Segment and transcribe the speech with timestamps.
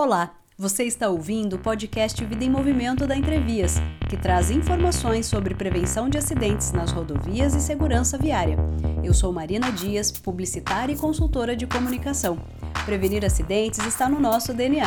[0.00, 5.56] Olá, você está ouvindo o podcast Vida em Movimento da Entrevias, que traz informações sobre
[5.56, 8.56] prevenção de acidentes nas rodovias e segurança viária.
[9.02, 12.38] Eu sou Marina Dias, publicitária e consultora de comunicação.
[12.84, 14.86] Prevenir acidentes está no nosso DNA.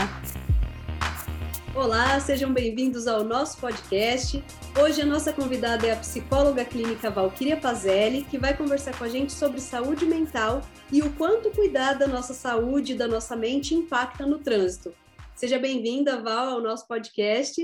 [1.76, 4.42] Olá, sejam bem-vindos ao nosso podcast.
[4.80, 9.10] Hoje a nossa convidada é a psicóloga clínica Valquíria Pazelli, que vai conversar com a
[9.10, 13.76] gente sobre saúde mental e o quanto cuidar da nossa saúde e da nossa mente
[13.76, 14.94] impacta no trânsito.
[15.42, 17.60] Seja bem-vinda, Val, ao nosso podcast.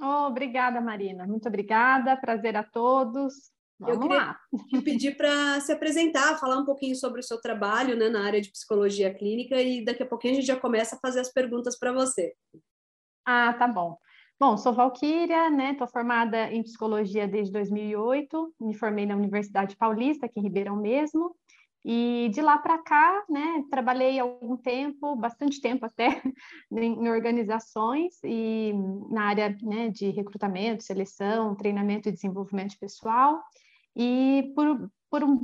[0.00, 1.26] Oh, obrigada, Marina.
[1.26, 2.16] Muito obrigada.
[2.16, 3.34] Prazer a todos.
[3.76, 4.40] Vamos eu queria lá.
[4.68, 8.40] te pedir para se apresentar, falar um pouquinho sobre o seu trabalho né, na área
[8.40, 11.76] de psicologia clínica e daqui a pouquinho a gente já começa a fazer as perguntas
[11.76, 12.36] para você.
[13.26, 13.98] Ah, tá bom.
[14.38, 15.72] Bom, sou Valquíria, né?
[15.72, 21.34] Estou formada em psicologia desde 2008, me formei na Universidade Paulista, aqui em Ribeirão mesmo,
[21.84, 26.08] e de lá para cá, né, trabalhei algum tempo, bastante tempo até,
[26.72, 28.72] em, organizações e
[29.10, 33.42] na área né, de recrutamento, seleção, treinamento e desenvolvimento pessoal.
[33.96, 35.38] E por, por, um,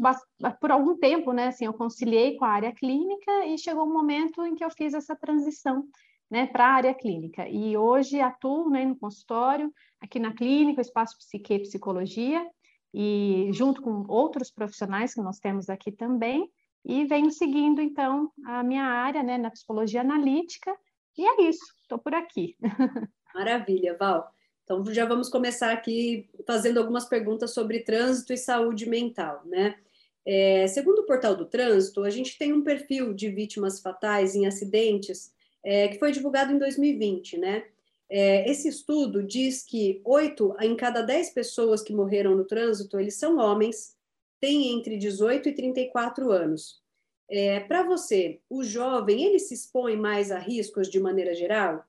[0.61, 4.45] por algum tempo, né, assim, eu conciliei com a área clínica e chegou um momento
[4.45, 5.84] em que eu fiz essa transição
[6.31, 7.48] né, para a área clínica.
[7.48, 12.47] E hoje atuo né, no consultório, aqui na clínica, o Espaço Psique e Psicologia,
[12.92, 16.51] e junto com outros profissionais que nós temos aqui também,
[16.84, 20.75] e venho seguindo, então, a minha área né, na psicologia analítica,
[21.19, 22.56] e é isso, estou por aqui.
[23.34, 24.33] Maravilha, Val.
[24.62, 29.77] Então, já vamos começar aqui fazendo algumas perguntas sobre trânsito e saúde mental, né?
[30.25, 34.45] É, segundo o portal do trânsito, a gente tem um perfil de vítimas fatais em
[34.45, 35.33] acidentes
[35.65, 37.65] é, que foi divulgado em 2020, né?
[38.09, 43.17] É, esse estudo diz que oito em cada dez pessoas que morreram no trânsito, eles
[43.17, 43.97] são homens,
[44.41, 46.81] têm entre 18 e 34 anos.
[47.29, 51.84] É, Para você, o jovem, ele se expõe mais a riscos de maneira geral?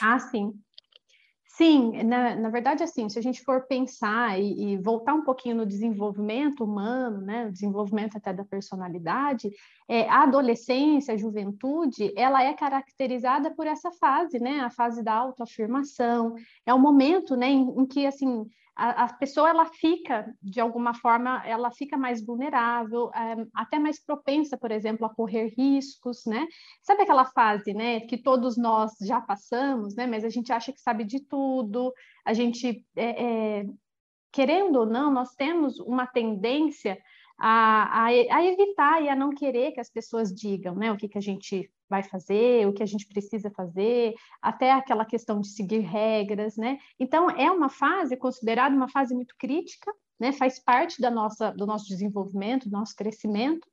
[0.00, 0.52] Ah, sim.
[1.56, 5.56] Sim, na, na verdade, assim, se a gente for pensar e, e, voltar um pouquinho
[5.56, 9.50] no desenvolvimento humano, né, desenvolvimento até da personalidade,
[9.88, 15.14] é, a adolescência, a juventude, ela é caracterizada por essa fase, né, a fase da
[15.14, 16.34] autoafirmação,
[16.66, 18.44] é o momento, né, em, em que, assim,
[18.76, 23.98] a, a, pessoa ela fica, de alguma forma, ela fica mais vulnerável, é, até mais
[23.98, 26.46] propensa, por exemplo, a correr riscos, né?
[26.82, 30.06] Sabe aquela fase, né, que todos nós já passamos, né?
[30.06, 31.90] Mas a gente acha que sabe de tudo,
[32.24, 33.66] a gente, é, é,
[34.30, 36.98] querendo ou não, nós temos uma tendência
[37.38, 41.08] a, a, a, evitar e a não querer que as pessoas digam né, o que,
[41.08, 45.48] que a gente vai fazer, o que a gente precisa fazer, até aquela questão de
[45.48, 46.78] seguir regras, né?
[46.98, 50.32] Então, é uma fase considerada uma fase muito crítica, né?
[50.32, 53.68] Faz parte da nossa, do nosso desenvolvimento, do nosso crescimento,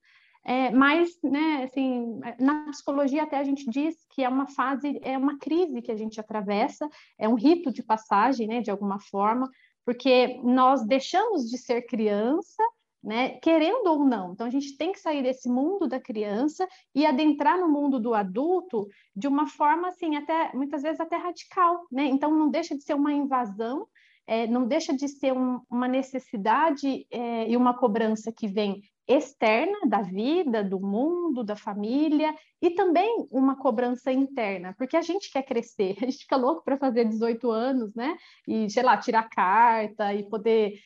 [0.45, 5.17] é, mas, né, assim, na psicologia até a gente diz que é uma fase, é
[5.17, 6.87] uma crise que a gente atravessa,
[7.17, 9.49] é um rito de passagem, né, de alguma forma,
[9.85, 12.61] porque nós deixamos de ser criança
[13.03, 13.37] né?
[13.41, 14.31] Querendo ou não.
[14.31, 18.13] Então, a gente tem que sair desse mundo da criança e adentrar no mundo do
[18.13, 22.05] adulto de uma forma, assim, até muitas vezes até radical, né?
[22.05, 23.87] Então, não deixa de ser uma invasão,
[24.25, 29.79] é, não deixa de ser um, uma necessidade é, e uma cobrança que vem externa
[29.85, 35.43] da vida, do mundo, da família e também uma cobrança interna, porque a gente quer
[35.43, 38.15] crescer, a gente fica louco para fazer 18 anos, né?
[38.47, 40.79] E, sei lá, tirar carta e poder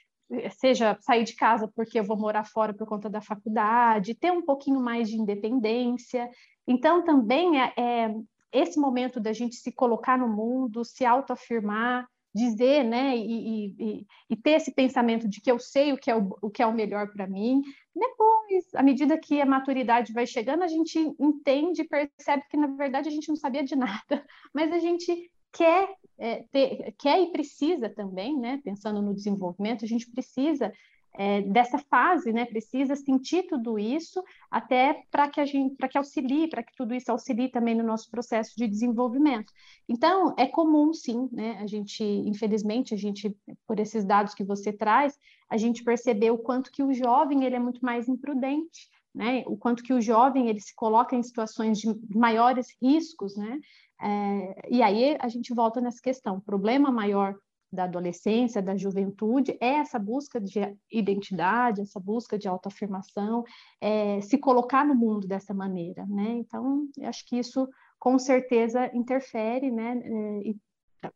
[0.59, 4.41] seja sair de casa porque eu vou morar fora por conta da faculdade, ter um
[4.41, 6.29] pouquinho mais de independência.
[6.67, 8.15] Então, também é, é
[8.51, 14.35] esse momento da gente se colocar no mundo, se autoafirmar, dizer, né, e, e, e,
[14.35, 16.73] ter esse pensamento de que eu sei o que é o, o que é o
[16.73, 17.61] melhor para mim.
[17.95, 23.09] Depois, à medida que a maturidade vai chegando, a gente entende percebe que, na verdade,
[23.09, 24.03] a gente não sabia de nada,
[24.53, 29.87] mas a gente quer, é, ter, quer e precisa também, né, pensando no desenvolvimento, a
[29.87, 30.71] gente precisa
[31.17, 35.97] é, dessa fase, né, precisa sentir tudo isso até para que a gente, para que
[35.97, 39.51] auxilie, para que tudo isso auxilie também no nosso processo de desenvolvimento.
[39.89, 44.71] Então, é comum, sim, né, a gente, infelizmente, a gente, por esses dados que você
[44.71, 45.17] traz,
[45.49, 49.57] a gente percebeu o quanto que o jovem, ele é muito mais imprudente, né, o
[49.57, 53.59] quanto que o jovem, ele se coloca em situações de maiores riscos, né,
[54.01, 57.35] é, e aí a gente volta nessa questão: o problema maior
[57.71, 60.59] da adolescência, da juventude, é essa busca de
[60.91, 63.43] identidade, essa busca de autoafirmação,
[63.81, 66.29] é, se colocar no mundo dessa maneira, né?
[66.37, 67.67] Então, acho que isso
[67.99, 69.99] com certeza interfere, né?
[70.03, 70.53] É,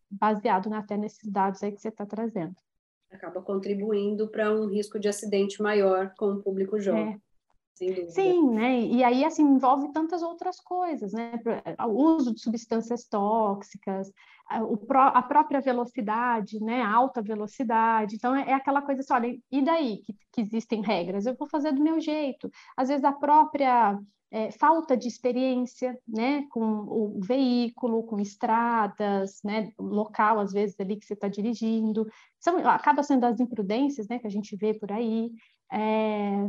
[0.09, 2.55] baseado né, até nesses dados aí que você está trazendo.
[3.09, 7.19] Acaba contribuindo para um risco de acidente maior com o público jovem.
[8.09, 8.79] Sim, né?
[8.81, 11.33] E aí assim envolve tantas outras coisas, né?
[11.87, 14.11] O uso de substâncias tóxicas,
[14.47, 16.81] a própria velocidade, né?
[16.81, 18.15] A alta velocidade.
[18.15, 21.25] Então é, é aquela coisa assim, olha, e daí que, que existem regras?
[21.25, 22.49] Eu vou fazer do meu jeito.
[22.77, 23.97] Às vezes a própria
[24.31, 30.95] é, falta de experiência, né, com o veículo, com estradas, né, local às vezes ali
[30.97, 32.07] que você está dirigindo,
[32.39, 35.31] são, acaba sendo as imprudências, né, que a gente vê por aí,
[35.71, 36.47] é,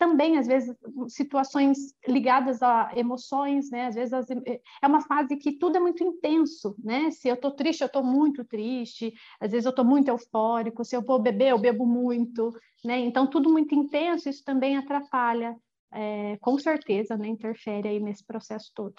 [0.00, 0.74] também, às vezes,
[1.08, 3.84] situações ligadas a emoções, né?
[3.84, 7.10] Às vezes as, é uma fase que tudo é muito intenso, né?
[7.10, 9.12] Se eu estou triste, eu estou muito triste.
[9.38, 10.86] Às vezes eu estou muito eufórico.
[10.86, 12.50] Se eu vou beber, eu bebo muito,
[12.82, 12.98] né?
[12.98, 15.54] Então, tudo muito intenso, isso também atrapalha,
[15.92, 17.28] é, com certeza, né?
[17.28, 18.96] Interfere aí nesse processo todo.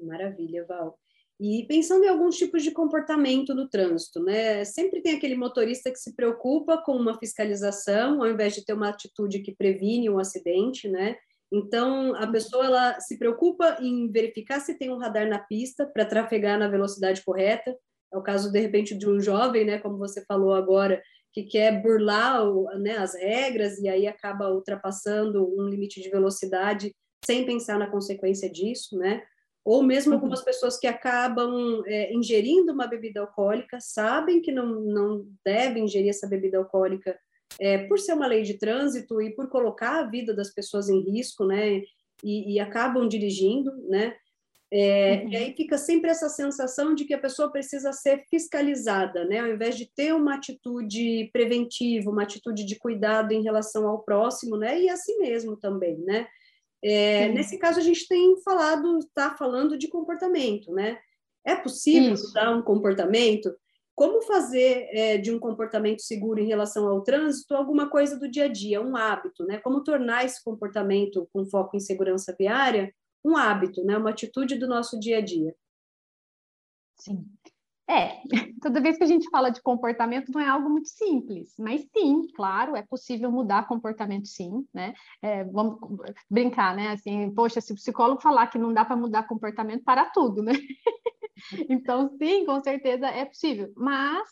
[0.00, 0.98] Maravilha, Val.
[1.40, 4.64] E pensando em alguns tipos de comportamento no trânsito, né?
[4.64, 8.90] Sempre tem aquele motorista que se preocupa com uma fiscalização, ao invés de ter uma
[8.90, 11.16] atitude que previne um acidente, né?
[11.52, 16.04] Então, a pessoa ela se preocupa em verificar se tem um radar na pista para
[16.04, 17.76] trafegar na velocidade correta.
[18.12, 21.02] É o caso, de repente, de um jovem, né, como você falou agora,
[21.32, 22.42] que quer burlar
[22.78, 26.94] né, as regras e aí acaba ultrapassando um limite de velocidade
[27.24, 29.22] sem pensar na consequência disso, né?
[29.64, 30.18] Ou mesmo uhum.
[30.18, 36.10] algumas pessoas que acabam é, ingerindo uma bebida alcoólica, sabem que não, não devem ingerir
[36.10, 37.18] essa bebida alcoólica
[37.58, 41.00] é, por ser uma lei de trânsito e por colocar a vida das pessoas em
[41.00, 41.82] risco, né,
[42.22, 44.14] e, e acabam dirigindo, né,
[44.76, 45.30] é, uhum.
[45.30, 49.38] E aí fica sempre essa sensação de que a pessoa precisa ser fiscalizada, né?
[49.38, 54.56] Ao invés de ter uma atitude preventiva, uma atitude de cuidado em relação ao próximo,
[54.56, 54.80] né?
[54.80, 56.26] E a si mesmo também, né?
[56.86, 60.98] É, nesse caso, a gente tem falado, está falando de comportamento, né?
[61.42, 62.28] É possível Isso.
[62.28, 63.54] mudar um comportamento?
[63.94, 68.44] Como fazer é, de um comportamento seguro em relação ao trânsito alguma coisa do dia
[68.44, 69.58] a dia, um hábito, né?
[69.58, 72.92] Como tornar esse comportamento com foco em segurança viária
[73.24, 73.96] um hábito, né?
[73.96, 75.56] Uma atitude do nosso dia a dia.
[76.96, 77.26] Sim.
[77.88, 78.22] É,
[78.62, 82.26] toda vez que a gente fala de comportamento não é algo muito simples, mas sim,
[82.34, 84.94] claro, é possível mudar comportamento sim, né?
[85.20, 85.78] É, vamos
[86.30, 86.92] brincar, né?
[86.92, 90.52] Assim, poxa, se o psicólogo falar que não dá para mudar comportamento, para tudo, né?
[91.68, 94.28] então, sim, com certeza é possível, mas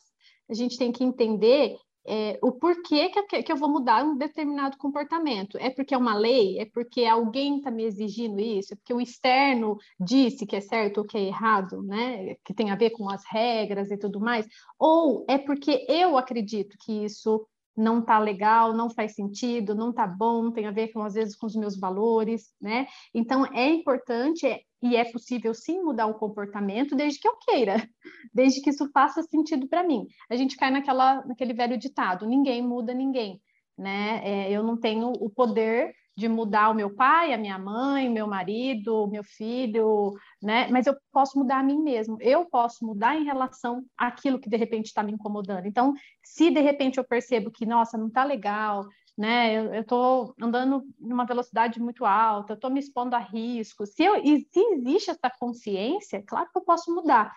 [0.49, 1.77] a gente tem que entender
[2.07, 5.57] é, o porquê que, que eu vou mudar um determinado comportamento.
[5.59, 6.59] É porque é uma lei?
[6.59, 8.75] É porque alguém está me exigindo isso?
[8.75, 12.35] É porque o externo disse que é certo ou que é errado, né?
[12.45, 14.47] Que tem a ver com as regras e tudo mais?
[14.79, 17.47] Ou é porque eu acredito que isso
[17.77, 21.37] não está legal, não faz sentido, não está bom, tem a ver com às vezes
[21.37, 22.87] com os meus valores, né?
[23.15, 27.77] Então é importante é, e é possível sim mudar o comportamento desde que eu queira,
[28.35, 30.07] desde que isso faça sentido para mim.
[30.29, 33.41] A gente cai naquela naquele velho ditado: ninguém muda ninguém,
[33.79, 34.21] né?
[34.25, 38.27] É, eu não tenho o poder de mudar o meu pai, a minha mãe, meu
[38.27, 40.13] marido, meu filho,
[40.43, 40.69] né?
[40.71, 42.19] Mas eu posso mudar a mim mesmo.
[42.21, 45.67] Eu posso mudar em relação àquilo que de repente está me incomodando.
[45.67, 48.87] Então, se de repente eu percebo que, nossa, não está legal,
[49.17, 49.55] né?
[49.55, 53.87] Eu estou andando numa velocidade muito alta, estou me expondo a risco.
[53.87, 57.33] Se, eu, e se existe essa consciência, claro que eu posso mudar,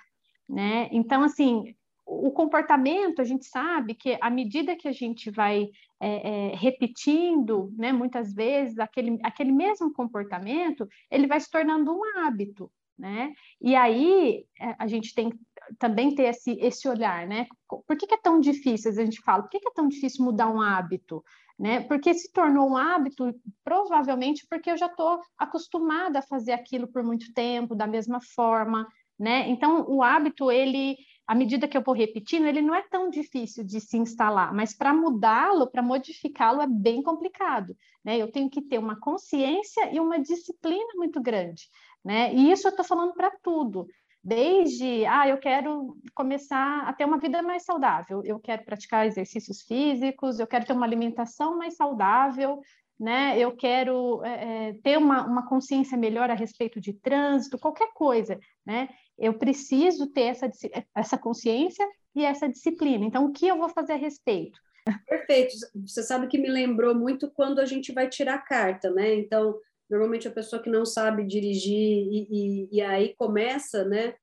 [0.47, 0.87] né?
[0.91, 1.75] Então, assim,
[2.05, 5.69] o comportamento, a gente sabe que à medida que a gente vai
[5.99, 12.01] é, é, repetindo, né, muitas vezes, aquele, aquele mesmo comportamento, ele vai se tornando um
[12.19, 13.33] hábito, né?
[13.59, 15.33] E aí é, a gente tem
[15.77, 17.47] também ter esse, esse olhar, né?
[17.67, 18.91] Por que, que é tão difícil?
[18.91, 21.23] A gente fala, por que, que é tão difícil mudar um hábito?
[21.57, 21.81] Né?
[21.81, 27.03] Porque se tornou um hábito, provavelmente porque eu já estou acostumada a fazer aquilo por
[27.03, 29.47] muito tempo, da mesma forma, né?
[29.49, 33.63] Então, o hábito, ele à medida que eu vou repetindo, ele não é tão difícil
[33.63, 37.75] de se instalar, mas para mudá-lo, para modificá-lo, é bem complicado.
[38.03, 38.17] Né?
[38.17, 41.67] Eu tenho que ter uma consciência e uma disciplina muito grande.
[42.03, 42.33] Né?
[42.35, 43.87] E isso eu estou falando para tudo.
[44.27, 49.61] Desde, ah, eu quero começar a ter uma vida mais saudável, eu quero praticar exercícios
[49.61, 52.59] físicos, eu quero ter uma alimentação mais saudável,
[52.99, 53.37] né?
[53.37, 58.89] Eu quero é, ter uma, uma consciência melhor a respeito de trânsito, qualquer coisa, né?
[59.15, 60.49] Eu preciso ter essa,
[60.95, 63.05] essa consciência e essa disciplina.
[63.05, 64.59] Então, o que eu vou fazer a respeito?
[65.07, 65.53] Perfeito.
[65.85, 69.13] Você sabe que me lembrou muito quando a gente vai tirar carta, né?
[69.13, 69.55] Então,
[69.89, 74.15] normalmente a pessoa que não sabe dirigir e, e, e aí começa, né?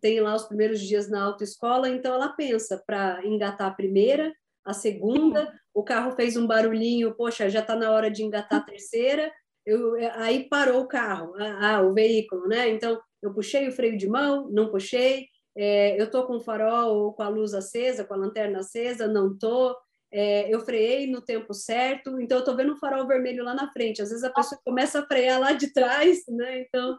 [0.00, 4.32] Tem lá os primeiros dias na autoescola, então ela pensa para engatar a primeira,
[4.64, 8.64] a segunda, o carro fez um barulhinho, poxa, já está na hora de engatar a
[8.64, 9.32] terceira,
[9.66, 12.68] eu, aí parou o carro, ah, o veículo, né?
[12.68, 16.96] Então, eu puxei o freio de mão, não puxei, é, eu estou com o farol
[16.96, 19.76] ou com a luz acesa, com a lanterna acesa, não estou.
[20.12, 23.70] É, eu freiei no tempo certo, então eu estou vendo um farol vermelho lá na
[23.72, 24.02] frente.
[24.02, 26.60] Às vezes a pessoa começa a frear lá de trás, né?
[26.62, 26.96] Então,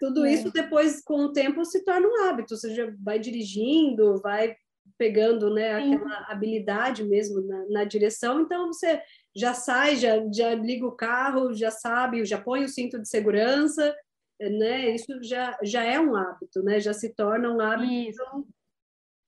[0.00, 0.32] tudo é.
[0.32, 2.56] isso depois, com o tempo, se torna um hábito.
[2.56, 4.56] Você já vai dirigindo, vai
[4.98, 9.00] pegando né, aquela habilidade mesmo na, na, direção, então você
[9.34, 13.94] já sai, já, já liga o carro, já sabe, já põe o cinto de segurança,
[14.40, 14.90] né?
[14.90, 16.80] Isso já, já é um hábito, né?
[16.80, 17.92] Já se torna um hábito.
[17.92, 18.46] Então,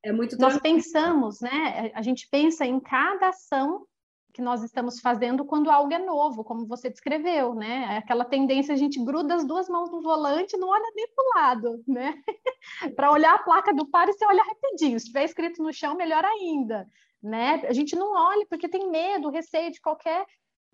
[0.04, 1.90] é muito Nós pensamos, né?
[1.94, 3.86] A gente pensa em cada ação
[4.34, 7.94] que nós estamos fazendo quando algo é novo, como você descreveu, né?
[7.94, 11.24] É aquela tendência a gente gruda as duas mãos no volante, não olha nem para
[11.24, 12.14] o lado, né?
[12.96, 14.98] para olhar a placa do par e você olha rapidinho.
[14.98, 16.86] Se tiver escrito no chão, melhor ainda,
[17.22, 17.62] né?
[17.66, 20.26] A gente não olha porque tem medo, receio de qualquer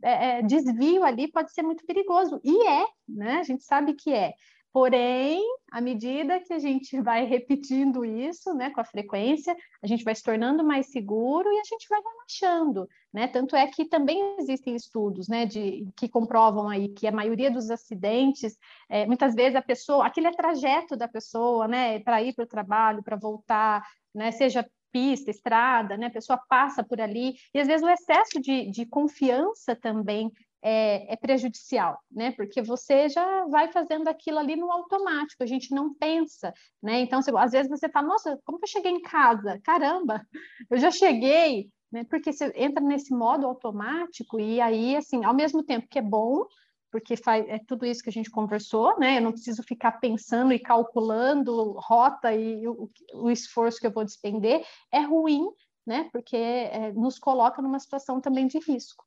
[0.02, 2.40] é, é, desvio ali pode ser muito perigoso.
[2.42, 3.40] E é, né?
[3.40, 4.32] A gente sabe que é.
[4.72, 10.04] Porém, à medida que a gente vai repetindo isso, né, com a frequência, a gente
[10.04, 13.26] vai se tornando mais seguro e a gente vai relaxando, né?
[13.26, 17.70] Tanto é que também existem estudos, né, de que comprovam aí que a maioria dos
[17.70, 18.56] acidentes,
[18.88, 22.48] é, muitas vezes a pessoa, aquele é trajeto da pessoa, né, para ir para o
[22.48, 23.84] trabalho, para voltar,
[24.14, 26.06] né, seja pista, estrada, né?
[26.06, 30.30] A pessoa passa por ali, e às vezes o excesso de, de confiança também
[30.62, 32.32] é, é, prejudicial, né?
[32.32, 36.52] Porque você já vai fazendo aquilo ali no automático, a gente não pensa,
[36.82, 37.00] né?
[37.00, 39.60] Então, você, às vezes você fala, nossa, como que eu cheguei em casa?
[39.64, 40.26] Caramba,
[40.68, 42.04] eu já cheguei, né?
[42.04, 46.44] Porque você entra nesse modo automático e aí, assim, ao mesmo tempo que é bom,
[46.90, 49.18] porque faz, é tudo isso que a gente conversou, né?
[49.18, 54.04] Eu não preciso ficar pensando e calculando rota e o, o esforço que eu vou
[54.04, 55.48] despender, é ruim,
[55.86, 56.08] né?
[56.12, 59.04] Porque é, nos coloca numa situação também de risco.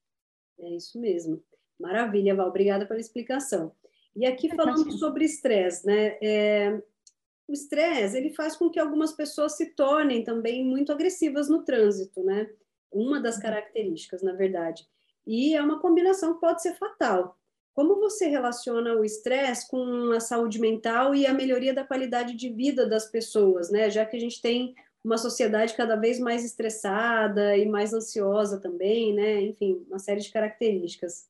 [0.59, 1.43] É isso mesmo.
[1.79, 2.49] Maravilha, Val.
[2.49, 3.71] Obrigada pela explicação.
[4.15, 6.17] E aqui falando sobre estresse, né?
[6.21, 6.81] É,
[7.47, 12.23] o estresse ele faz com que algumas pessoas se tornem também muito agressivas no trânsito,
[12.23, 12.49] né?
[12.91, 13.41] Uma das uhum.
[13.41, 14.87] características, na verdade.
[15.25, 17.37] E é uma combinação que pode ser fatal.
[17.73, 22.49] Como você relaciona o estresse com a saúde mental e a melhoria da qualidade de
[22.49, 23.89] vida das pessoas, né?
[23.89, 29.13] Já que a gente tem uma sociedade cada vez mais estressada e mais ansiosa também,
[29.13, 29.41] né?
[29.41, 31.27] Enfim, uma série de características.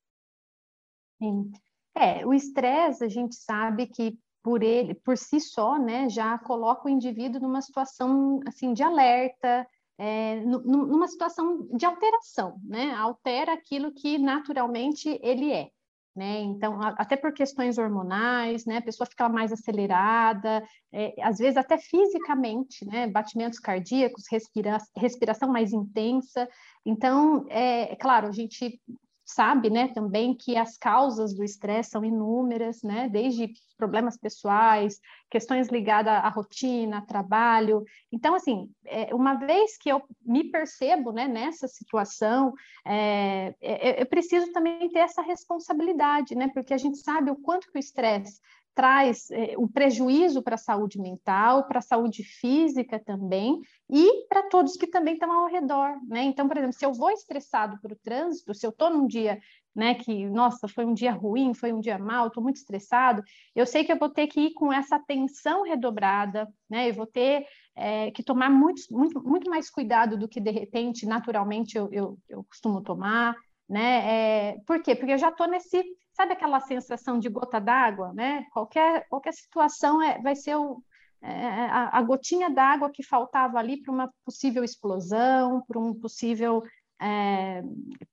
[1.22, 1.52] Sim.
[1.96, 6.88] É, o estresse, a gente sabe que por ele, por si só, né, já coloca
[6.88, 9.66] o indivíduo numa situação assim de alerta,
[9.98, 12.94] é, numa situação de alteração, né?
[12.96, 15.70] Altera aquilo que naturalmente ele é
[16.16, 16.42] né?
[16.42, 18.78] Então, até por questões hormonais, né?
[18.78, 23.08] A pessoa fica mais acelerada, é, às vezes até fisicamente, né?
[23.08, 26.48] Batimentos cardíacos, respira respiração mais intensa.
[26.86, 28.80] Então, é, é claro, a gente
[29.26, 35.00] sabe, né, também que as causas do estresse são inúmeras, né, desde problemas pessoais,
[35.30, 37.84] questões ligadas à rotina, trabalho.
[38.12, 42.54] Então, assim, é, uma vez que eu me percebo, né, nessa situação,
[42.86, 47.72] é, é, eu preciso também ter essa responsabilidade, né, porque a gente sabe o quanto
[47.72, 48.40] que o estresse
[48.74, 54.44] traz é, um prejuízo para a saúde mental, para a saúde física também, e para
[54.50, 56.24] todos que também estão ao redor, né?
[56.24, 59.40] Então, por exemplo, se eu vou estressado para o trânsito, se eu estou num dia,
[59.76, 63.24] né, que, nossa, foi um dia ruim, foi um dia mal, estou muito estressado,
[63.56, 66.90] eu sei que eu vou ter que ir com essa atenção redobrada, né?
[66.90, 71.06] Eu vou ter é, que tomar muito, muito, muito mais cuidado do que, de repente,
[71.06, 73.36] naturalmente eu, eu, eu costumo tomar,
[73.68, 74.52] né?
[74.52, 74.96] É, por quê?
[74.96, 78.46] Porque eu já estou nesse Sabe aquela sensação de gota d'água, né?
[78.52, 80.82] Qualquer, qualquer situação é, vai ser o,
[81.22, 86.64] é, a, a, gotinha d'água que faltava ali para uma possível explosão, para um possível
[87.02, 87.64] é,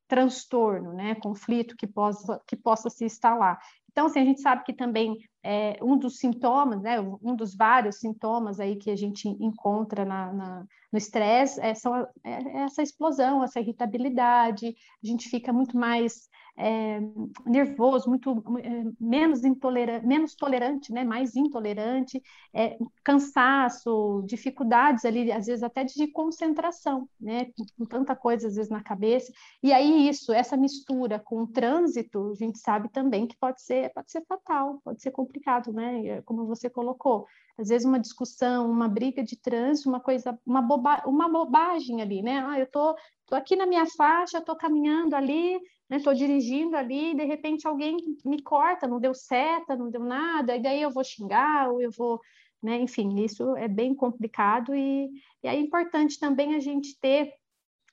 [0.09, 1.15] transtorno, né?
[1.17, 3.59] Conflito que possa, que possa se instalar.
[3.91, 7.97] Então, assim, a gente sabe que também é, um dos sintomas, né, um dos vários
[7.99, 13.43] sintomas aí que a gente encontra na, na no estresse é, são, é, essa explosão,
[13.43, 16.29] essa irritabilidade, a gente fica muito mais
[16.61, 17.01] é,
[17.47, 18.31] nervoso, muito
[18.63, 25.85] é, menos intolerante, menos tolerante, né, mais intolerante, é, cansaço, dificuldades ali, às vezes até
[25.85, 27.47] de concentração, né,
[27.79, 29.33] com, tanta coisa às vezes na cabeça.
[29.63, 33.91] E aí isso, essa mistura com o trânsito, a gente sabe também que pode ser,
[33.95, 37.27] pode ser fatal, pode ser complicado, né, como você colocou.
[37.59, 42.23] Às vezes uma discussão, uma briga de trânsito, uma coisa, uma, boba, uma bobagem ali,
[42.23, 42.43] né?
[42.47, 45.61] Ah, eu tô, tô aqui na minha faixa, tô caminhando ali,
[45.91, 50.03] Estou né, dirigindo ali e de repente alguém me corta, não deu seta, não deu
[50.03, 52.21] nada, e daí eu vou xingar, ou eu vou,
[52.63, 52.81] né?
[52.81, 55.11] Enfim, isso é bem complicado e,
[55.43, 57.33] e é importante também a gente ter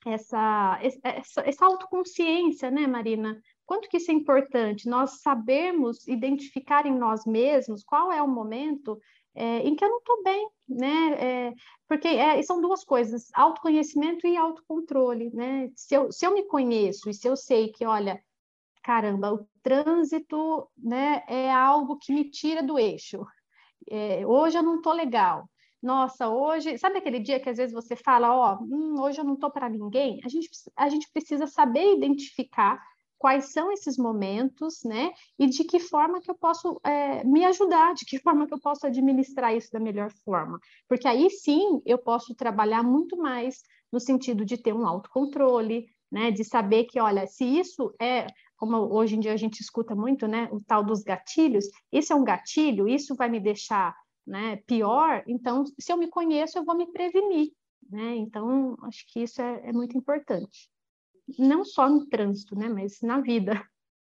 [0.06, 3.40] essa, essa, essa autoconsciência, né, Marina?
[3.68, 8.98] quanto que isso é importante, nós sabermos identificar em nós mesmos qual é o momento
[9.38, 11.12] é, em que eu não estou bem, né?
[11.48, 11.54] É,
[11.86, 15.70] porque é, são duas coisas, autoconhecimento e autocontrole, né?
[15.76, 18.20] Se eu, se eu me conheço e se eu sei que, olha,
[18.82, 23.24] caramba, o trânsito né, é algo que me tira do eixo.
[23.90, 25.48] É, hoje eu não estou legal.
[25.80, 29.24] Nossa, hoje, sabe aquele dia que às vezes você fala, ó, oh, hum, hoje eu
[29.24, 30.20] não estou para ninguém?
[30.24, 32.82] A gente, a gente precisa saber identificar
[33.18, 35.12] quais são esses momentos, né?
[35.38, 38.60] E de que forma que eu posso é, me ajudar, de que forma que eu
[38.60, 40.58] posso administrar isso da melhor forma.
[40.88, 46.30] Porque aí sim eu posso trabalhar muito mais no sentido de ter um autocontrole, né?
[46.30, 50.26] De saber que, olha, se isso é, como hoje em dia a gente escuta muito,
[50.28, 50.48] né?
[50.52, 53.94] O tal dos gatilhos, isso é um gatilho, isso vai me deixar
[54.26, 57.50] né, pior, então se eu me conheço, eu vou me prevenir.
[57.90, 58.16] Né?
[58.16, 60.68] Então, acho que isso é, é muito importante
[61.38, 63.62] não só no trânsito, né, mas na vida.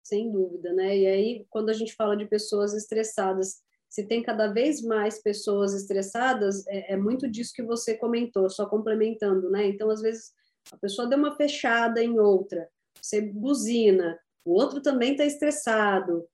[0.03, 0.97] Sem dúvida, né?
[0.97, 5.75] E aí, quando a gente fala de pessoas estressadas, se tem cada vez mais pessoas
[5.75, 9.67] estressadas, é, é muito disso que você comentou, só complementando, né?
[9.67, 10.33] Então, às vezes,
[10.73, 12.69] a pessoa deu uma fechada em outra,
[13.01, 16.27] você buzina, o outro também está estressado,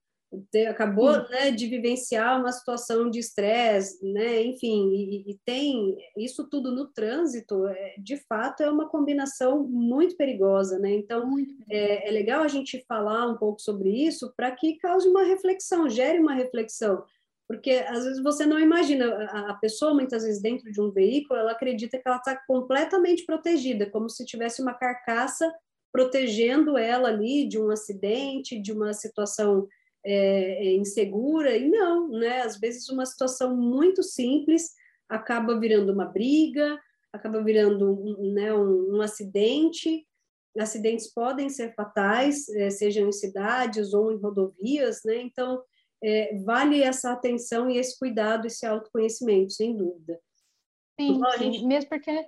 [0.69, 6.71] acabou né, de vivenciar uma situação de estresse, né, enfim, e, e, tem isso tudo
[6.71, 10.91] no trânsito, é, de fato é uma combinação muito perigosa, né?
[10.91, 11.33] Então
[11.69, 15.89] é, é legal a gente falar um pouco sobre isso para que cause uma reflexão,
[15.89, 17.03] gere uma reflexão,
[17.47, 21.39] porque às vezes você não imagina a, a pessoa muitas vezes dentro de um veículo,
[21.39, 25.51] ela acredita que ela está completamente protegida, como se tivesse uma carcaça
[25.91, 29.67] protegendo ela ali de um acidente, de uma situação
[30.05, 32.41] é, é, insegura, e não, né?
[32.41, 34.71] Às vezes uma situação muito simples
[35.07, 36.79] acaba virando uma briga,
[37.11, 40.05] acaba virando um, né, um, um acidente.
[40.57, 45.21] Acidentes podem ser fatais, é, sejam em cidades ou em rodovias, né?
[45.21, 45.61] Então,
[46.03, 50.19] é, vale essa atenção e esse cuidado, esse autoconhecimento, sem dúvida.
[50.99, 51.31] Sim, então.
[51.37, 51.65] Gente...
[51.65, 52.25] mesmo porque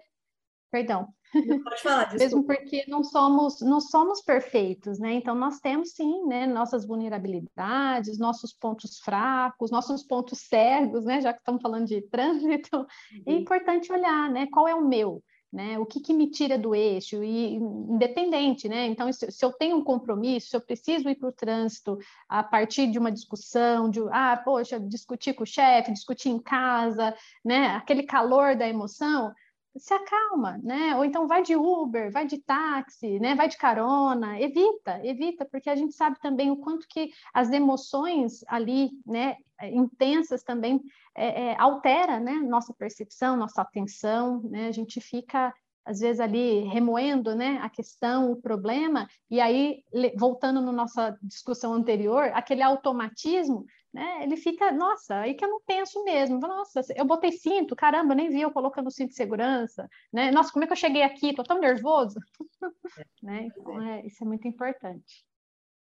[0.71, 1.13] Perdão.
[1.31, 5.13] Pode falar, Mesmo porque não somos, não somos perfeitos, né?
[5.13, 11.21] Então nós temos sim, né, nossas vulnerabilidades, nossos pontos fracos, nossos pontos cegos, né?
[11.21, 13.23] Já que estamos falando de trânsito, uhum.
[13.25, 14.47] é importante olhar, né?
[14.51, 15.23] Qual é o meu?
[15.53, 18.85] Né, o que, que, me tira do eixo, e independente, né?
[18.85, 21.97] Então, se, se eu tenho um compromisso, se eu preciso ir para o trânsito
[22.29, 27.13] a partir de uma discussão, de ah, poxa, discutir com o chefe, discutir em casa,
[27.43, 27.75] né?
[27.75, 29.33] Aquele calor da emoção,
[29.77, 30.95] se acalma, né?
[30.97, 33.35] Ou então vai de Uber, vai de táxi, né?
[33.35, 38.43] Vai de carona, evita, evita, porque a gente sabe também o quanto que as emoções
[38.47, 40.81] ali, né, intensas também
[41.15, 44.67] é, é, altera, né, nossa percepção, nossa atenção, né?
[44.67, 45.53] A gente fica
[45.83, 49.83] às vezes ali remoendo, né, a questão, o problema, e aí
[50.15, 54.23] voltando na nossa discussão anterior, aquele automatismo né?
[54.23, 56.39] Ele fica, nossa, aí que eu não penso mesmo.
[56.39, 60.31] Nossa, eu botei cinto, caramba, nem vi eu colocando cinto de segurança, né?
[60.31, 61.33] Nossa, como é que eu cheguei aqui?
[61.33, 62.19] Tô tão nervoso,
[63.21, 63.47] né?
[63.47, 65.25] Então, é, isso é muito importante.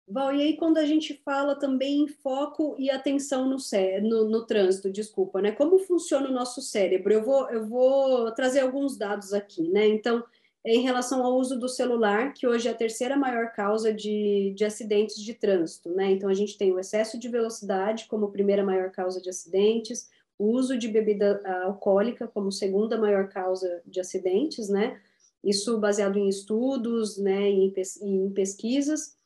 [0.09, 4.29] Val, e aí quando a gente fala também em foco e atenção no, cé no,
[4.29, 5.51] no, trânsito, desculpa, né?
[5.51, 7.13] Como funciona o nosso cérebro?
[7.13, 9.89] Eu vou, eu vou trazer alguns dados aqui, né?
[9.89, 10.23] Então,
[10.67, 14.65] em relação ao uso do celular, que hoje é a terceira maior causa de, de
[14.65, 16.11] acidentes de trânsito, né?
[16.11, 20.51] Então, a gente tem o excesso de velocidade como primeira maior causa de acidentes, o
[20.51, 25.01] uso de bebida alcoólica como segunda maior causa de acidentes, né?
[25.43, 29.17] Isso baseado em estudos, né, em, em pesquisas.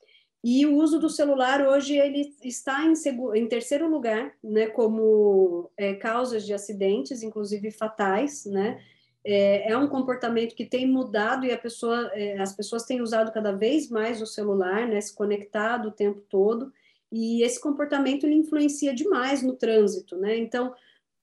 [0.45, 2.93] E o uso do celular hoje ele está em,
[3.35, 8.79] em terceiro lugar, né, como é, causas de acidentes, inclusive fatais, né?
[9.25, 13.53] É, é, um comportamento que tem mudado e pessoa, é, as pessoas têm usado cada
[13.53, 16.73] vez mais o celular, né, se conectado o tempo todo,
[17.13, 20.37] e esse comportamento ele influencia demais no trânsito, né?
[20.39, 20.73] Então,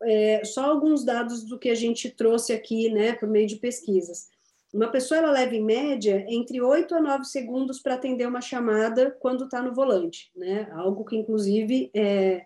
[0.03, 4.29] é, só alguns dados do que a gente trouxe aqui, né, por meio de pesquisas.
[4.73, 9.11] Uma pessoa ela leva em média entre 8 a 9 segundos para atender uma chamada
[9.11, 10.69] quando está no volante, né?
[10.73, 12.45] Algo que inclusive é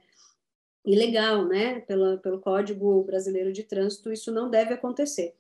[0.86, 1.80] ilegal, né?
[1.82, 5.34] Pela, pelo Código Brasileiro de Trânsito, isso não deve acontecer.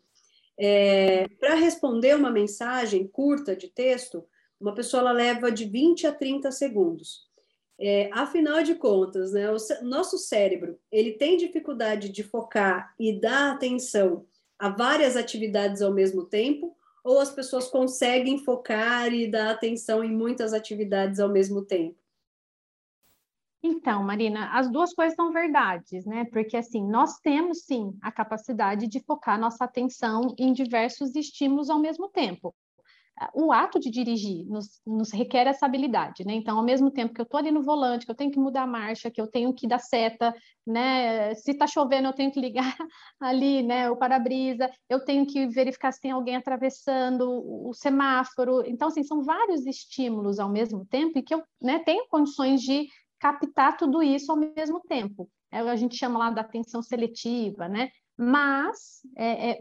[0.63, 4.24] É, Para responder uma mensagem curta de texto,
[4.60, 7.28] uma pessoa ela leva de 20 a 30 segundos.
[7.80, 13.54] É, afinal de contas, né, o nosso cérebro ele tem dificuldade de focar e dar
[13.54, 14.28] atenção
[14.60, 20.12] a várias atividades ao mesmo tempo, ou as pessoas conseguem focar e dar atenção em
[20.15, 22.01] muitas atividades ao mesmo tempo?
[23.63, 26.26] Então, Marina, as duas coisas são verdades, né?
[26.26, 31.80] Porque assim, nós temos sim a capacidade de focar nossa atenção em diversos estímulos ao
[31.80, 32.56] mesmo tempo.
[33.36, 36.34] o ato de dirigir nos, nos, requer essa habilidade, né?
[36.34, 38.63] Então, ao mesmo tempo que eu estou ali no volante, que eu tenho que mudar
[38.63, 40.34] a marcha, que eu tenho que dar seta,
[40.65, 41.36] né?
[41.36, 42.76] Se está chovendo, eu tenho que ligar
[43.21, 43.89] ali, né?
[43.91, 48.63] O para-brisa, eu tenho que verificar se tem alguém atravessando o semáforo.
[48.65, 52.88] Então, assim, são vários estímulos ao mesmo tempo e que eu né, tenho condições de
[53.22, 55.30] captar tudo isso ao mesmo tempo.
[55.52, 57.92] É, a gente chama lá da atenção seletiva, né?
[58.18, 59.60] Mas é, é,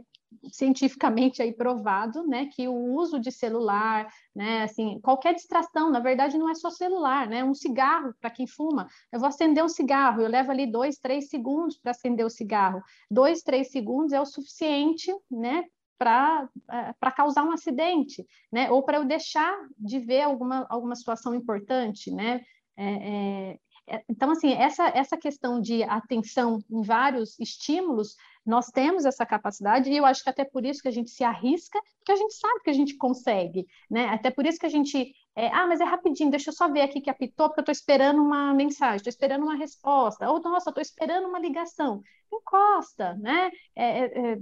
[0.50, 6.38] cientificamente aí provado, né, que o uso de celular, né, assim, qualquer distração, na verdade
[6.38, 10.22] não é só celular, né, um cigarro para quem fuma, eu vou acender um cigarro,
[10.22, 14.26] eu levo ali dois, três segundos para acender o cigarro, dois, três segundos é o
[14.26, 15.64] suficiente, né,
[15.98, 21.34] para é, causar um acidente, né, ou para eu deixar de ver alguma, alguma situação
[21.34, 22.40] importante, né,
[22.82, 23.58] é, é,
[23.90, 28.14] é, então, assim, essa, essa questão de atenção em vários estímulos,
[28.46, 31.24] nós temos essa capacidade, e eu acho que até por isso que a gente se
[31.24, 34.06] arrisca, porque a gente sabe que a gente consegue, né?
[34.06, 35.12] Até por isso que a gente.
[35.36, 37.72] É, ah, mas é rapidinho, deixa eu só ver aqui que apitou, porque eu estou
[37.72, 42.02] esperando uma mensagem, estou esperando uma resposta, ou nossa, estou esperando uma ligação.
[42.32, 43.50] Encosta, né?
[43.74, 44.38] É, é,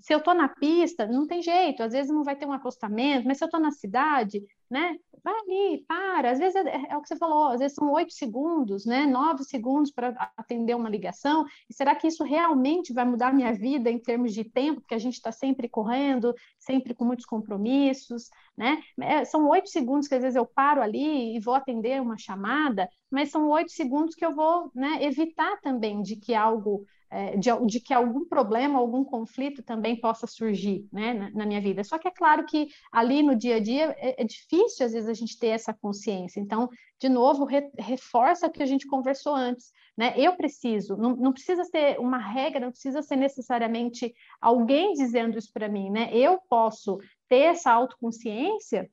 [0.00, 3.26] se eu estou na pista, não tem jeito, às vezes não vai ter um acostamento,
[3.26, 4.96] mas se eu estou na cidade, né?
[5.22, 6.30] Vai ali, para.
[6.30, 9.06] Às vezes é, é, o que você falou, às vezes são oito segundos, né?
[9.06, 11.44] Nove segundos para atender uma ligação.
[11.68, 14.80] E será que isso realmente vai mudar minha vida em termos de tempo?
[14.80, 18.80] Porque a gente está sempre correndo, sempre com muitos compromissos, né?
[19.00, 22.88] É, são oito segundos que às vezes eu paro ali e vou atender uma chamada,
[23.10, 27.50] mas são oito segundos que eu vou né, evitar também de que algo é, de,
[27.66, 31.82] de, que algum problema, algum conflito também possa surgir né, na, na, minha vida.
[31.82, 35.08] Só que é claro que ali no dia a dia é, é difícil, às vezes,
[35.08, 36.40] a gente ter essa consciência.
[36.40, 36.68] Então,
[37.00, 39.72] de novo, re, reforça o que a gente conversou antes.
[39.96, 40.14] Né?
[40.16, 45.52] Eu preciso, não, não precisa ser uma regra, não precisa ser necessariamente alguém dizendo isso
[45.52, 45.90] para mim.
[45.90, 46.10] Né?
[46.12, 48.90] Eu posso ter essa autoconsciência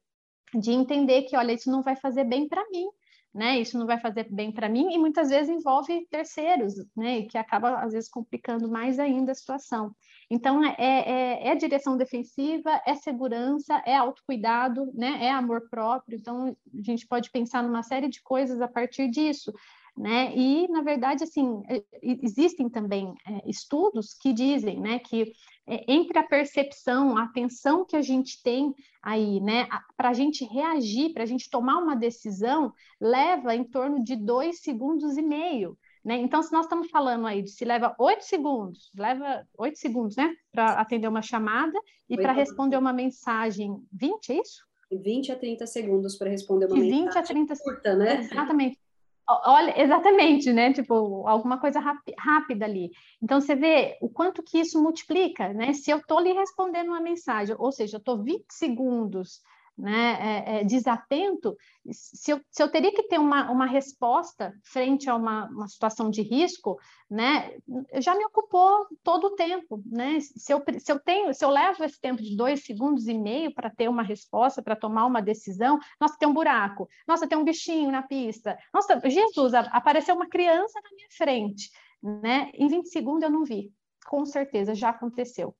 [0.54, 2.88] de entender que, olha, isso não vai fazer bem para mim
[3.36, 3.60] né?
[3.60, 7.24] Isso não vai fazer bem para mim e muitas vezes envolve terceiros, né?
[7.24, 9.94] Que acaba às vezes complicando mais ainda a situação.
[10.30, 15.26] Então é, é, é direção defensiva, é segurança, é autocuidado, né?
[15.26, 16.18] É amor próprio.
[16.18, 19.54] Então a gente pode pensar numa série de coisas a partir disso.
[19.98, 20.36] Né?
[20.36, 25.32] E, na verdade, assim, é, existem também é, estudos que dizem, né, que
[25.66, 30.44] é, entre a percepção, a atenção que a gente tem aí, né, para a gente
[30.44, 35.78] reagir, para a gente tomar uma decisão, leva em torno de dois segundos e meio.
[36.06, 36.18] Né?
[36.18, 40.36] Então, se nós estamos falando aí de se leva oito segundos, leva oito segundos, né,
[40.52, 44.64] para atender uma chamada e para responder uma mensagem, 20, é isso?
[44.92, 48.20] 20 a 30 segundos para responder uma de mensagem 20 a 30 curta, né?
[48.20, 48.80] Exatamente.
[49.28, 50.72] Olha, exatamente, né?
[50.72, 51.80] Tipo, alguma coisa
[52.20, 52.92] rápida ali.
[53.20, 55.74] Então, você vê o quanto que isso multiplica, né?
[55.74, 59.42] Se eu estou ali respondendo uma mensagem, ou seja, eu estou 20 segundos
[59.78, 61.56] né, é, é, desatento,
[61.92, 66.10] se eu, se eu teria que ter uma, uma resposta frente a uma, uma situação
[66.10, 67.58] de risco, né,
[68.00, 70.20] já me ocupou todo o tempo, né?
[70.20, 73.54] Se eu, se eu tenho, se eu levo esse tempo de dois segundos e meio
[73.54, 77.44] para ter uma resposta, para tomar uma decisão, nossa, tem um buraco, nossa, tem um
[77.44, 81.70] bichinho na pista, nossa, Jesus, apareceu uma criança na minha frente,
[82.02, 82.50] né?
[82.54, 83.72] Em 20 segundos eu não vi,
[84.06, 85.56] com certeza já aconteceu.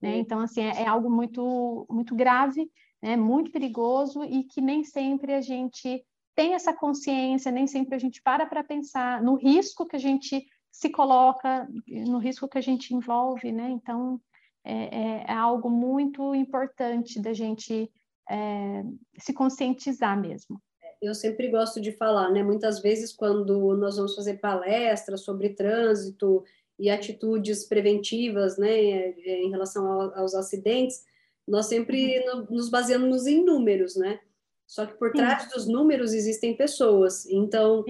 [0.00, 0.18] Né?
[0.18, 2.70] Então, assim, é, é algo muito, muito grave
[3.02, 6.04] né, muito perigoso e que nem sempre a gente
[6.34, 10.46] tem essa consciência, nem sempre a gente para para pensar no risco que a gente
[10.70, 13.70] se coloca, no risco que a gente envolve, né?
[13.70, 14.20] Então,
[14.62, 17.90] é, é, é algo muito importante da gente
[18.28, 18.82] é,
[19.18, 20.60] se conscientizar mesmo.
[21.00, 22.42] Eu sempre gosto de falar, né?
[22.42, 26.44] Muitas vezes, quando nós vamos fazer palestras sobre trânsito
[26.78, 31.04] e atitudes preventivas, né, em relação aos acidentes,
[31.46, 32.46] nós sempre uhum.
[32.50, 34.20] nos baseamos em números, né?
[34.66, 35.48] Só que por trás Sim.
[35.50, 37.24] dos números existem pessoas.
[37.26, 37.84] Então,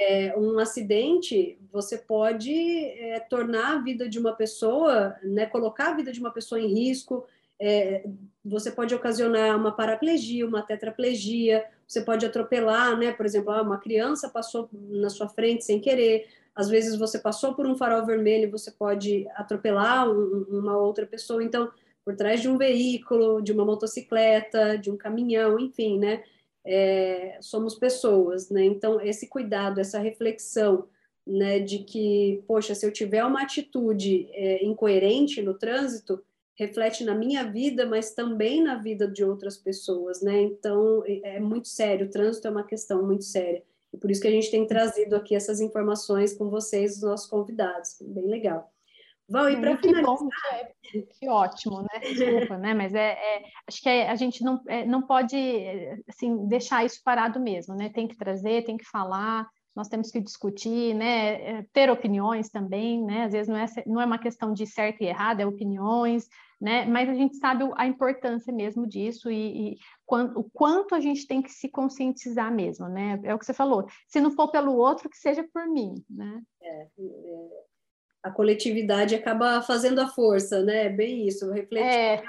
[0.00, 5.94] é, um acidente, você pode é, tornar a vida de uma pessoa, né, colocar a
[5.94, 7.26] vida de uma pessoa em risco.
[7.60, 8.06] É,
[8.42, 11.66] você pode ocasionar uma paraplegia, uma tetraplegia.
[11.86, 13.12] Você pode atropelar, né?
[13.12, 16.26] Por exemplo, ah, uma criança passou na sua frente sem querer.
[16.54, 21.44] Às vezes você passou por um farol vermelho, você pode atropelar um, uma outra pessoa.
[21.44, 21.70] Então,
[22.04, 26.22] por trás de um veículo, de uma motocicleta, de um caminhão, enfim, né?
[26.64, 28.64] É, somos pessoas, né?
[28.64, 30.88] Então, esse cuidado, essa reflexão,
[31.26, 36.22] né, de que, poxa, se eu tiver uma atitude é, incoerente no trânsito,
[36.54, 40.40] reflete na minha vida, mas também na vida de outras pessoas, né?
[40.42, 43.62] Então, é, é muito sério, o trânsito é uma questão muito séria.
[43.92, 47.28] E por isso que a gente tem trazido aqui essas informações com vocês, os nossos
[47.28, 48.71] convidados, bem legal.
[49.32, 50.04] Val, e para finalizar...
[50.04, 50.28] Bom,
[50.82, 52.00] que, que, ótimo, né?
[52.00, 52.74] Desculpa, né?
[52.74, 55.36] Mas é, é acho que é, a gente não, é, não pode
[56.06, 57.88] assim, deixar isso parado mesmo, né?
[57.88, 61.60] Tem que trazer, tem que falar, nós temos que discutir, né?
[61.60, 63.24] É, ter opiniões também, né?
[63.24, 66.28] Às vezes não é, não é uma questão de certo e errado, é opiniões,
[66.60, 66.84] né?
[66.84, 71.26] Mas a gente sabe a importância mesmo disso e, e quanto, o quanto a gente
[71.26, 73.18] tem que se conscientizar mesmo, né?
[73.24, 73.86] É o que você falou.
[74.06, 76.42] Se não for pelo outro, que seja por mim, né?
[76.60, 77.71] É, é
[78.22, 80.88] a coletividade acaba fazendo a força, né?
[80.88, 82.22] Bem isso, refletir é.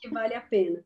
[0.00, 0.84] que vale a pena.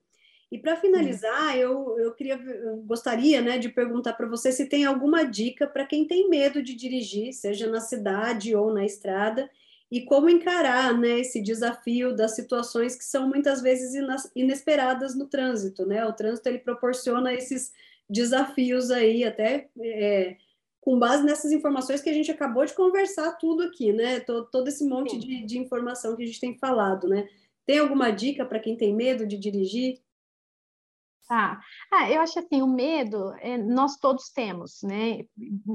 [0.50, 4.86] E para finalizar, eu, eu queria, eu gostaria, né, de perguntar para você se tem
[4.86, 9.50] alguma dica para quem tem medo de dirigir, seja na cidade ou na estrada,
[9.90, 13.92] e como encarar, né, esse desafio das situações que são muitas vezes
[14.34, 16.04] inesperadas no trânsito, né?
[16.06, 17.72] O trânsito ele proporciona esses
[18.08, 20.36] desafios aí até é,
[20.88, 24.20] com base nessas informações que a gente acabou de conversar tudo aqui, né?
[24.20, 27.28] Todo, todo esse monte de, de, informação que a gente tem falado, né?
[27.66, 30.00] Tem alguma dica para quem tem medo de dirigir?
[31.28, 31.60] Ah,
[31.92, 35.26] ah, eu acho assim, o medo é, nós todos temos, né?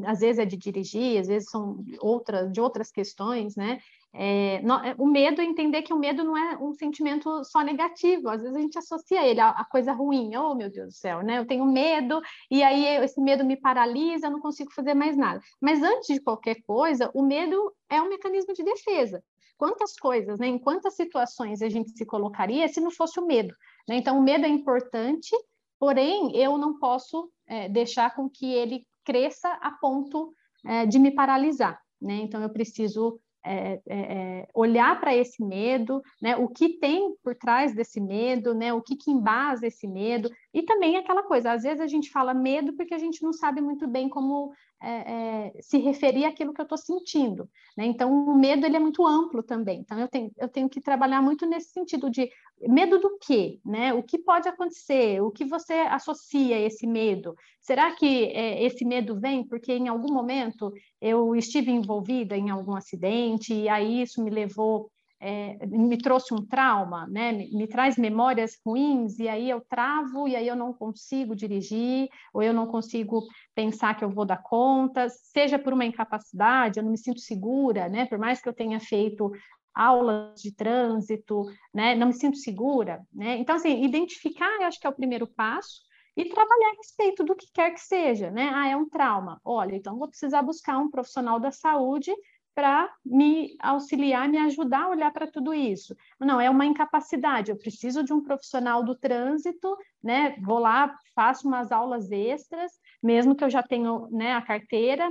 [0.08, 3.80] Às vezes é de dirigir, às vezes são outras, de outras questões, né?
[4.16, 8.30] É, no, é, o medo, entender que o medo não é um sentimento só negativo,
[8.30, 11.24] às vezes a gente associa ele a, a, coisa ruim, oh meu Deus do céu,
[11.24, 11.40] né?
[11.40, 12.22] Eu tenho medo,
[12.52, 15.42] e aí esse medo me paralisa, eu não consigo fazer mais nada.
[15.60, 19.24] Mas antes de qualquer coisa, o medo é um mecanismo de defesa.
[19.58, 23.54] Quantas coisas, né, em quantas situações a gente se colocaria se não fosse o medo?
[23.88, 23.96] Né?
[23.96, 25.36] Então, o medo é importante,
[25.80, 30.34] porém, eu não posso é, deixar com que ele cresça a ponto
[30.66, 31.80] é, de me paralisar.
[32.02, 32.16] Né?
[32.16, 36.36] Então, eu preciso é, é, é, olhar para esse medo, né?
[36.38, 38.74] O que tem por trás desse medo, né?
[38.74, 41.52] O que, que embasa esse medo e também aquela coisa.
[41.52, 44.52] Às vezes a gente fala medo porque a gente não sabe muito bem como
[44.84, 47.86] é, é, se referir àquilo que eu estou sentindo, né?
[47.86, 49.80] Então o medo ele é muito amplo também.
[49.80, 52.30] Então eu tenho eu tenho que trabalhar muito nesse sentido de
[52.62, 53.94] medo do quê, né?
[53.94, 55.22] O que pode acontecer?
[55.22, 57.36] O que você associa a esse medo?
[57.62, 62.76] Será que é, esse medo vem porque em algum momento eu estive envolvida em algum
[62.76, 64.92] acidente e aí isso me levou
[65.26, 67.32] é, me trouxe um trauma, né?
[67.32, 72.10] Me, me, traz memórias ruins e aí eu travo e aí eu não consigo dirigir
[72.34, 73.24] ou eu não consigo
[73.56, 77.88] pensar que eu vou dar conta, seja por uma incapacidade, eu não me sinto segura,
[77.88, 78.06] né?
[78.06, 79.32] Por mais que eu tenha feito
[79.74, 81.96] aulas de trânsito, né?
[81.96, 83.38] Não me sinto segura, né?
[83.38, 85.82] Então, assim, identificar, eu acho que é o primeiro passo
[86.18, 88.52] e trabalhar a respeito do que quer que seja, né?
[88.54, 89.40] Ah, é um trauma.
[89.44, 92.14] Olha, então vou precisar buscar um profissional da saúde
[92.56, 95.96] para me auxiliar, me ajudar a olhar para tudo isso.
[96.20, 100.36] Não, é uma incapacidade, eu preciso de um profissional do trânsito, né?
[100.42, 105.10] Vou lá, faço umas aulas extras, mesmo que eu já tenha né, a carteira,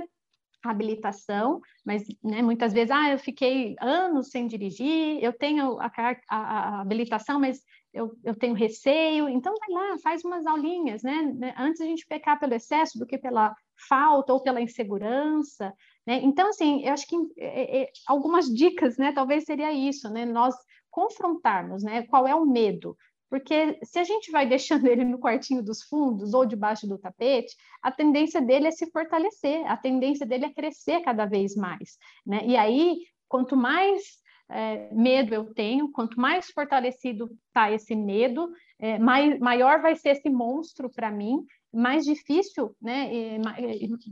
[0.63, 5.91] habilitação, mas né, muitas vezes, ah, eu fiquei anos sem dirigir, eu tenho a,
[6.29, 7.61] a, a habilitação, mas
[7.93, 11.21] eu, eu, tenho receio, então vai lá, faz umas aulinhas, né?
[11.35, 13.53] né antes a gente pecar pelo excesso do que pela
[13.87, 15.73] falta ou pela insegurança,
[16.05, 16.19] né?
[16.23, 19.11] Então, assim, eu acho que é, é, algumas dicas, né?
[19.11, 20.25] Talvez seria isso, né?
[20.25, 20.55] Nós
[20.89, 22.03] confrontarmos, né?
[22.03, 22.95] Qual é o medo?
[23.29, 27.55] Porque se a gente vai deixando ele no quartinho dos fundos ou debaixo do tapete,
[27.81, 32.41] a tendência dele é se fortalecer, a tendência dele é crescer cada vez mais, né?
[32.45, 34.03] E aí, quanto mais
[34.49, 40.29] é, medo eu tenho, quanto mais fortalecido está esse medo, é, maior vai ser esse
[40.29, 43.37] monstro para mim, mais difícil, né,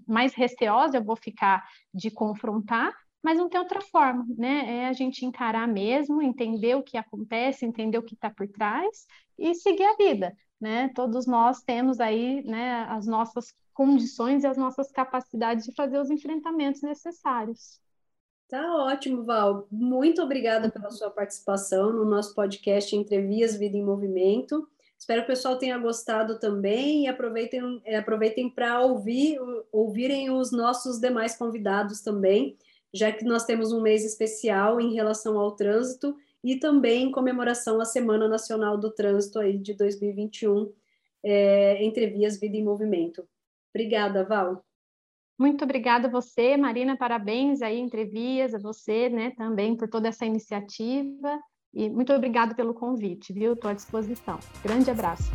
[0.07, 2.93] mais receosa eu vou ficar de confrontar,
[3.23, 4.79] mas não tem outra forma, né?
[4.79, 9.05] É a gente encarar mesmo, entender o que acontece, entender o que está por trás
[9.37, 10.89] e seguir a vida, né?
[10.95, 16.09] Todos nós temos aí, né, as nossas condições e as nossas capacidades de fazer os
[16.09, 17.79] enfrentamentos necessários.
[18.47, 19.65] Tá ótimo, Val.
[19.71, 24.67] Muito obrigada pela sua participação no nosso podcast Entrevias Vida em Movimento.
[25.01, 29.39] Espero que o pessoal tenha gostado também e aproveitem, é, aproveitem para ouvir,
[29.71, 32.55] ouvirem os nossos demais convidados também,
[32.93, 37.81] já que nós temos um mês especial em relação ao trânsito e também em comemoração
[37.81, 40.71] à Semana Nacional do Trânsito aí de 2021,
[41.23, 43.27] é, entre vias Vida em Movimento.
[43.73, 44.63] Obrigada, Val.
[45.35, 50.27] Muito obrigada a você, Marina, parabéns aí, Entrevias, a você, né, também por toda essa
[50.27, 51.41] iniciativa.
[51.73, 53.53] E muito obrigada pelo convite, viu?
[53.53, 54.39] Estou à disposição.
[54.63, 55.31] Grande abraço.